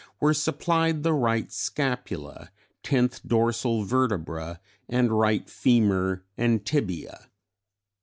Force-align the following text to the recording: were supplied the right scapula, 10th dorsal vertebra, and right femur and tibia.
were 0.19 0.33
supplied 0.33 1.03
the 1.03 1.13
right 1.13 1.51
scapula, 1.51 2.49
10th 2.83 3.21
dorsal 3.23 3.83
vertebra, 3.83 4.59
and 4.89 5.11
right 5.11 5.47
femur 5.47 6.25
and 6.35 6.65
tibia. 6.65 7.29